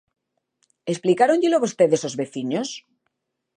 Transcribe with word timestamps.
¿Explicáronllelo 0.93 1.61
vostedes 1.63 2.01
aos 2.03 2.17
veciños? 2.21 2.69